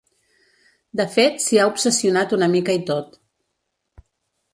[1.01, 3.21] De fet s'hi ha obsessionat una mica i tot.